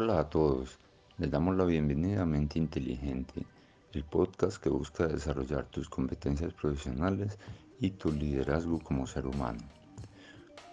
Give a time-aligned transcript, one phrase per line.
[0.00, 0.78] Hola a todos,
[1.16, 3.44] les damos la bienvenida a Mente Inteligente,
[3.92, 7.36] el podcast que busca desarrollar tus competencias profesionales
[7.80, 9.58] y tu liderazgo como ser humano.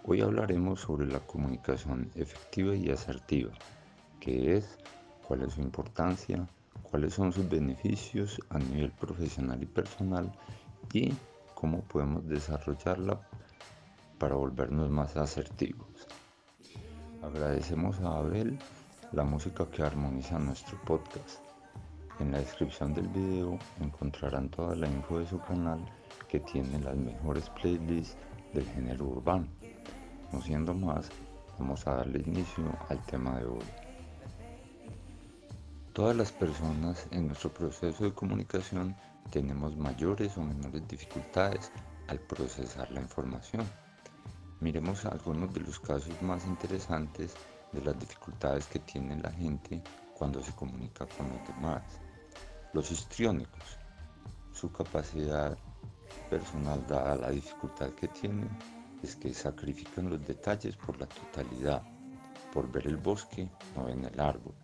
[0.04, 3.50] Hoy hablaremos sobre la comunicación efectiva y asertiva,
[4.20, 4.78] qué es,
[5.26, 6.48] cuál es su importancia,
[6.84, 10.30] cuáles son sus beneficios a nivel profesional y personal
[10.92, 11.12] y
[11.52, 13.20] cómo podemos desarrollarla
[14.20, 15.88] para volvernos más asertivos.
[17.24, 18.56] Agradecemos a Abel
[19.12, 21.38] la música que armoniza nuestro podcast.
[22.18, 25.80] En la descripción del video encontrarán toda la info de su canal
[26.28, 28.16] que tiene las mejores playlists
[28.52, 29.46] del género urbano.
[30.32, 31.08] No siendo más,
[31.58, 33.64] vamos a darle inicio al tema de hoy.
[35.92, 38.96] Todas las personas en nuestro proceso de comunicación
[39.30, 41.70] tenemos mayores o menores dificultades
[42.08, 43.64] al procesar la información.
[44.60, 47.34] Miremos algunos de los casos más interesantes
[47.76, 49.82] de las dificultades que tiene la gente
[50.14, 51.82] cuando se comunica con los demás.
[52.72, 53.78] Los histriónicos,
[54.52, 55.56] su capacidad
[56.30, 58.48] personal dada la dificultad que tienen
[59.02, 61.82] es que sacrifican los detalles por la totalidad.
[62.52, 64.54] Por ver el bosque no ven el árbol.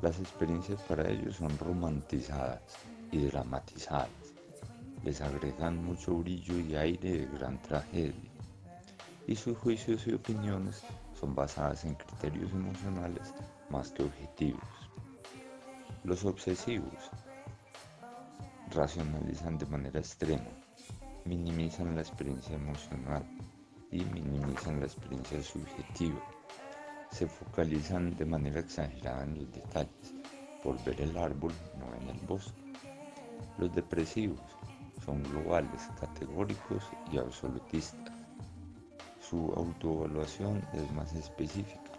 [0.00, 2.62] Las experiencias para ellos son romantizadas
[3.10, 4.08] y dramatizadas.
[5.02, 8.30] Les agregan mucho brillo y aire de gran tragedia.
[9.26, 10.82] Y sus juicios y opiniones
[11.20, 13.34] son basadas en criterios emocionales
[13.68, 14.64] más que objetivos.
[16.02, 17.10] Los obsesivos
[18.70, 20.50] racionalizan de manera extrema,
[21.26, 23.24] minimizan la experiencia emocional
[23.90, 26.20] y minimizan la experiencia subjetiva.
[27.10, 30.14] Se focalizan de manera exagerada en los detalles.
[30.62, 32.72] Por ver el árbol, no en el bosque.
[33.58, 34.40] Los depresivos
[35.04, 38.19] son globales, categóricos y absolutistas.
[39.30, 41.92] Su autoevaluación es más específica.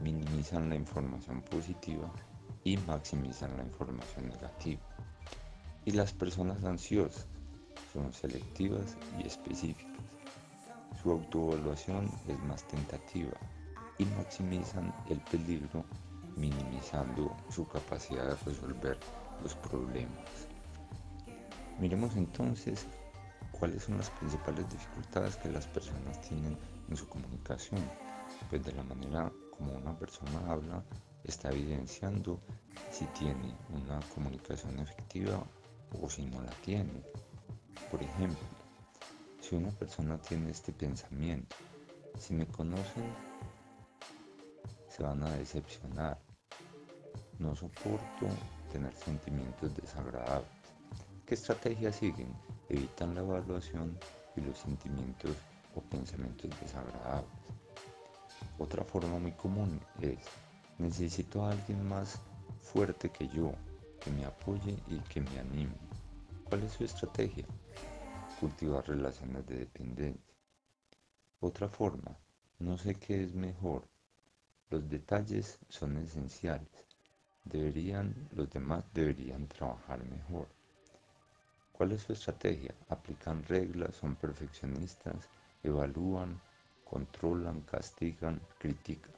[0.00, 2.10] Minimizan la información positiva
[2.64, 4.82] y maximizan la información negativa.
[5.84, 7.28] Y las personas ansiosas
[7.92, 9.92] son selectivas y específicas.
[11.00, 13.38] Su autoevaluación es más tentativa
[13.98, 15.84] y maximizan el peligro
[16.34, 18.98] minimizando su capacidad de resolver
[19.40, 20.48] los problemas.
[21.78, 22.88] Miremos entonces
[23.52, 26.58] cuáles son las principales dificultades que las personas tienen
[26.92, 27.80] en su comunicación.
[28.50, 30.84] Pues de la manera como una persona habla,
[31.24, 32.40] está evidenciando
[32.90, 35.42] si tiene una comunicación efectiva
[36.00, 37.02] o si no la tiene.
[37.90, 38.46] Por ejemplo,
[39.40, 41.56] si una persona tiene este pensamiento,
[42.18, 43.04] si me conocen,
[44.88, 46.18] se van a decepcionar.
[47.38, 48.26] No soporto
[48.70, 50.50] tener sentimientos desagradables.
[51.26, 52.32] ¿Qué estrategias siguen?
[52.68, 53.98] Evitan la evaluación
[54.36, 55.36] y los sentimientos
[55.74, 57.30] o pensamientos desagradables.
[58.58, 60.18] Otra forma muy común es,
[60.78, 62.20] necesito a alguien más
[62.60, 63.52] fuerte que yo,
[64.00, 65.76] que me apoye y que me anime.
[66.44, 67.46] ¿Cuál es su estrategia?
[68.40, 70.34] Cultivar relaciones de dependencia.
[71.40, 72.16] Otra forma,
[72.58, 73.88] no sé qué es mejor.
[74.70, 76.86] Los detalles son esenciales.
[77.44, 80.48] Deberían, los demás deberían trabajar mejor.
[81.72, 82.74] ¿Cuál es su estrategia?
[82.88, 85.28] Aplican reglas, son perfeccionistas,
[85.62, 86.40] evalúan,
[86.84, 89.12] controlan, castigan, critican.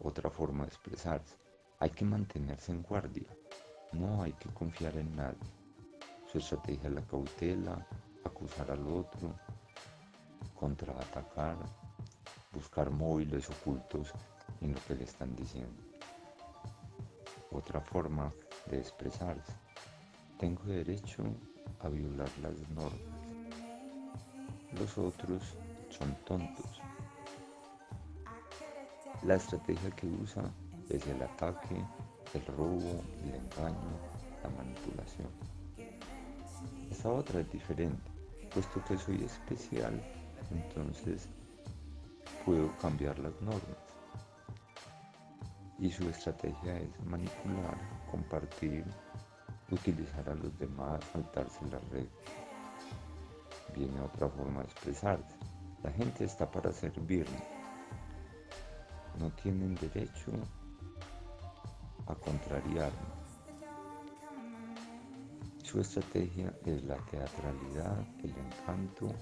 [0.00, 1.36] Otra forma de expresarse.
[1.80, 3.28] Hay que mantenerse en guardia.
[3.92, 5.48] No hay que confiar en nadie.
[6.30, 7.86] Su estrategia es la cautela,
[8.24, 9.34] acusar al otro,
[10.54, 11.56] contraatacar,
[12.52, 14.12] buscar móviles ocultos
[14.60, 15.82] en lo que le están diciendo.
[17.50, 18.30] Otra forma
[18.66, 19.52] de expresarse.
[20.38, 21.24] Tengo derecho
[21.80, 23.17] a violar las normas.
[24.78, 25.42] Los otros
[25.90, 26.80] son tontos.
[29.24, 30.44] La estrategia que usa
[30.88, 31.84] es el ataque,
[32.32, 33.98] el robo, el engaño,
[34.42, 35.28] la manipulación.
[36.92, 38.10] Esta otra es diferente,
[38.54, 40.00] puesto que soy especial,
[40.52, 41.28] entonces
[42.44, 43.78] puedo cambiar las normas.
[45.80, 47.78] Y su estrategia es manipular,
[48.10, 48.84] compartir,
[49.72, 52.47] utilizar a los demás, saltarse las reglas
[53.78, 55.36] viene otra forma de expresarse.
[55.82, 57.42] La gente está para servirme.
[59.18, 60.32] No tienen derecho
[62.06, 63.18] a contrariarme.
[65.62, 69.14] Su estrategia es la teatralidad, el encanto,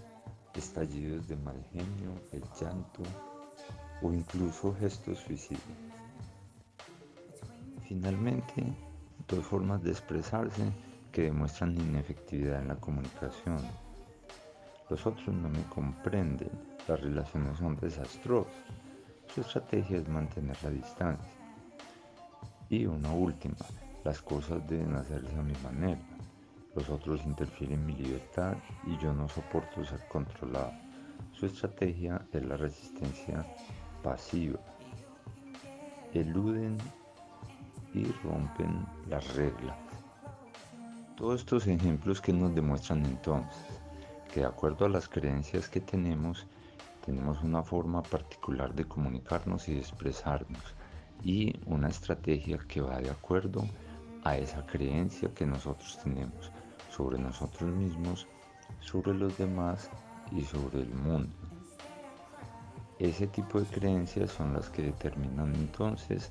[0.55, 3.03] estallidos de mal genio, el llanto
[4.01, 5.63] o incluso gestos suicidas.
[7.83, 8.75] Finalmente,
[9.29, 10.63] dos formas de expresarse
[11.13, 13.59] que demuestran inefectividad en la comunicación
[14.89, 16.51] los otros no me comprenden.
[16.87, 18.53] Las relaciones son desastrosas.
[19.35, 21.33] su estrategia es mantener la distancia.
[22.69, 23.57] Y una última,
[24.05, 26.01] las cosas deben hacerse a mi manera.
[26.75, 28.57] Los otros interfieren en mi libertad
[28.87, 30.73] y yo no soporto ser controlado.
[31.33, 33.45] Su estrategia es la resistencia
[34.03, 34.61] pasiva.
[36.13, 36.79] Eluden
[37.93, 39.77] y rompen las reglas.
[41.17, 43.76] Todos estos ejemplos que nos demuestran entonces
[44.37, 46.47] de acuerdo a las creencias que tenemos,
[47.07, 50.75] tenemos una forma particular de comunicarnos y de expresarnos
[51.25, 53.65] y una estrategia que va de acuerdo
[54.25, 56.53] a esa creencia que nosotros tenemos
[56.91, 58.27] sobre nosotros mismos,
[58.81, 59.89] sobre los demás
[60.31, 61.35] y sobre el mundo.
[62.99, 66.31] Ese tipo de creencias son las que determinan entonces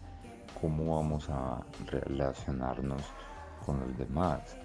[0.61, 3.01] cómo vamos a relacionarnos
[3.65, 4.57] con los demás.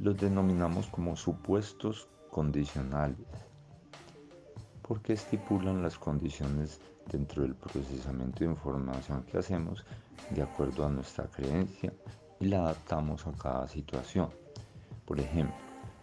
[0.00, 3.18] Los denominamos como supuestos condicionales
[4.80, 6.80] porque estipulan las condiciones
[7.12, 9.84] dentro del procesamiento de información que hacemos
[10.30, 11.92] de acuerdo a nuestra creencia
[12.40, 14.30] y la adaptamos a cada situación.
[15.04, 15.54] Por ejemplo,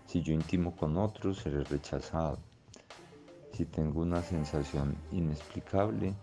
[0.05, 2.37] si yo intimo con otros, seré rechazado.
[3.51, 6.13] Si tengo una sensación inexplicable,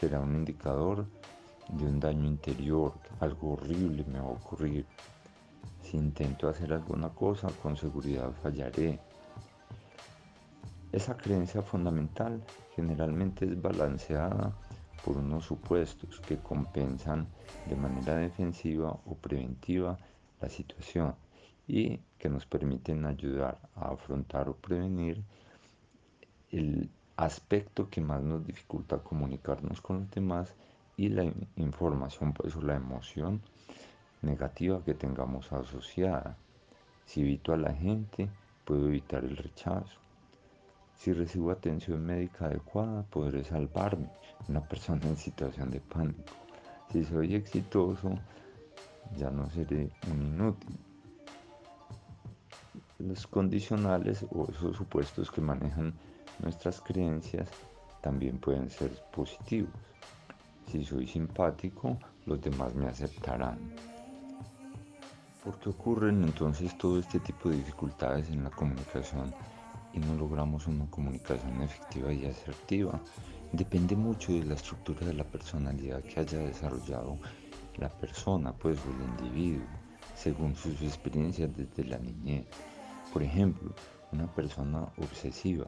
[0.00, 1.06] será un indicador
[1.68, 4.84] de un daño interior, algo horrible me va a ocurrir.
[5.82, 8.98] Si intento hacer alguna cosa, con seguridad fallaré.
[10.92, 12.42] Esa creencia fundamental
[12.74, 14.52] generalmente es balanceada
[15.04, 17.26] por unos supuestos que compensan
[17.66, 19.96] de manera defensiva o preventiva
[20.40, 21.14] la situación
[21.66, 25.22] y que nos permiten ayudar a afrontar o prevenir
[26.50, 30.54] el aspecto que más nos dificulta comunicarnos con los demás
[30.96, 31.24] y la
[31.56, 33.40] información, por eso la emoción
[34.22, 36.36] negativa que tengamos asociada.
[37.04, 38.28] Si evito a la gente,
[38.64, 39.98] puedo evitar el rechazo.
[40.96, 44.08] Si recibo atención médica adecuada, podré salvarme.
[44.48, 46.32] Una persona en situación de pánico.
[46.92, 48.18] Si soy exitoso,
[49.16, 50.78] ya no seré un inútil.
[52.98, 55.94] Los condicionales o esos supuestos que manejan
[56.40, 57.48] nuestras creencias
[58.02, 59.72] también pueden ser positivos.
[60.66, 63.58] Si soy simpático, los demás me aceptarán.
[65.44, 69.32] ¿Por qué ocurren entonces todo este tipo de dificultades en la comunicación
[69.94, 73.00] y no logramos una comunicación efectiva y asertiva,
[73.50, 77.16] depende mucho de la estructura de la personalidad que haya desarrollado
[77.78, 79.66] la persona, pues, o el individuo,
[80.14, 82.44] según sus experiencias desde la niñez.
[83.10, 83.74] Por ejemplo,
[84.12, 85.64] una persona obsesiva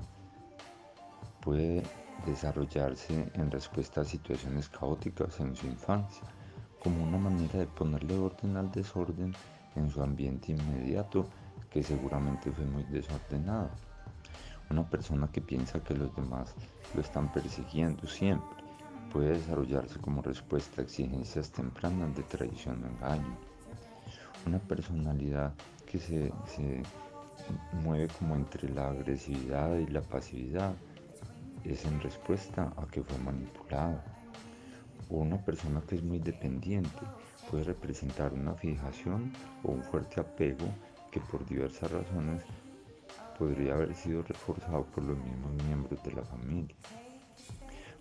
[1.40, 1.82] puede
[2.26, 6.24] desarrollarse en respuesta a situaciones caóticas en su infancia,
[6.78, 9.34] como una manera de ponerle orden al desorden
[9.76, 11.26] en su ambiente inmediato,
[11.70, 13.70] que seguramente fue muy desordenado.
[14.70, 16.54] Una persona que piensa que los demás
[16.94, 18.62] lo están persiguiendo siempre
[19.12, 23.36] puede desarrollarse como respuesta a exigencias tempranas de traición o engaño.
[24.46, 25.52] Una personalidad
[25.86, 26.32] que se,
[27.84, 30.72] mueve como entre la agresividad y la pasividad
[31.64, 34.02] es en respuesta a que fue manipulada.
[35.12, 37.02] O una persona que es muy dependiente
[37.50, 39.30] puede representar una fijación
[39.62, 40.66] o un fuerte apego
[41.10, 42.42] que por diversas razones
[43.38, 46.74] podría haber sido reforzado por los mismos miembros de la familia.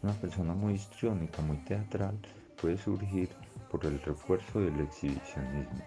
[0.02, 2.18] Una persona muy histriónica, muy teatral,
[2.62, 3.28] puede surgir
[3.70, 5.84] por el refuerzo del exhibicionismo.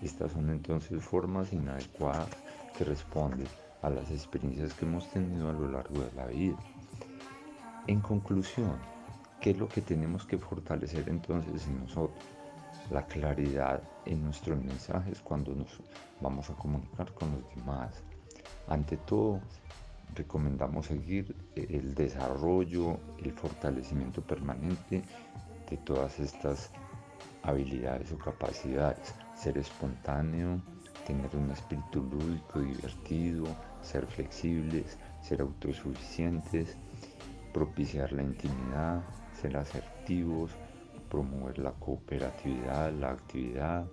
[0.00, 2.30] Estas son entonces formas inadecuadas
[2.76, 3.48] que responden
[3.82, 6.56] a las experiencias que hemos tenido a lo largo de la vida.
[7.86, 8.76] En conclusión,
[9.40, 12.24] ¿qué es lo que tenemos que fortalecer entonces en nosotros?
[12.90, 15.80] La claridad en nuestros mensajes cuando nos
[16.20, 18.02] vamos a comunicar con los demás,
[18.68, 19.40] ante todo,
[20.14, 25.02] recomendamos seguir el desarrollo, el fortalecimiento permanente
[25.70, 26.70] de todas estas
[27.42, 29.14] habilidades o capacidades.
[29.34, 30.60] Ser espontáneo,
[31.06, 33.44] tener un espíritu lúdico, divertido,
[33.82, 36.76] ser flexibles, ser autosuficientes,
[37.52, 39.02] propiciar la intimidad,
[39.40, 40.50] ser asertivos,
[41.08, 43.86] promover la cooperatividad, la actividad,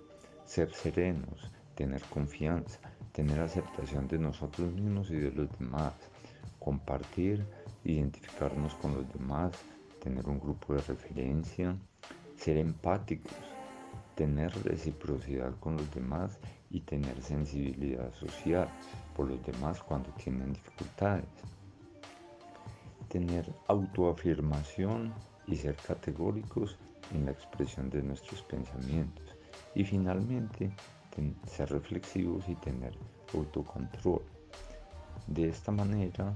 [0.44, 2.78] ser serenos, tener confianza,
[3.12, 5.94] tener aceptación de nosotros mismos y de los demás,
[6.58, 7.46] compartir,
[7.84, 9.52] identificarnos con los demás,
[10.02, 11.76] tener un grupo de referencia,
[12.36, 13.32] ser empáticos,
[14.14, 16.38] tener reciprocidad con los demás
[16.70, 18.68] y tener sensibilidad social
[19.14, 21.28] por los demás cuando tienen dificultades.
[23.08, 25.12] Tener autoafirmación
[25.46, 26.78] y ser categóricos
[27.12, 29.36] en la expresión de nuestros pensamientos.
[29.74, 30.72] Y finalmente,
[31.46, 32.96] ser reflexivos y tener
[33.34, 34.22] autocontrol.
[35.26, 36.32] De esta manera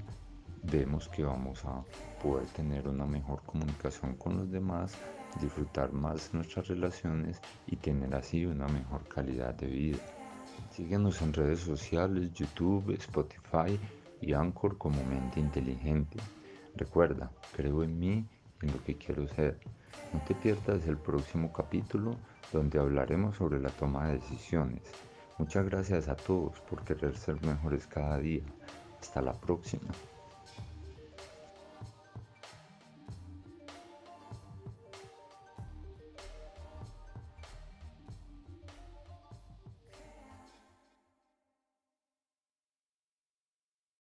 [0.63, 1.83] vemos que vamos a
[2.21, 4.93] poder tener una mejor comunicación con los demás,
[5.39, 9.99] disfrutar más nuestras relaciones y tener así una mejor calidad de vida.
[10.71, 13.79] Síguenos en redes sociales, YouTube, Spotify
[14.19, 16.17] y Anchor como Mente Inteligente.
[16.75, 18.25] Recuerda, creo en mí
[18.61, 19.59] en lo que quiero ser.
[20.13, 22.15] No te pierdas el próximo capítulo
[22.51, 24.81] donde hablaremos sobre la toma de decisiones.
[25.37, 28.43] Muchas gracias a todos por querer ser mejores cada día.
[28.99, 29.89] Hasta la próxima.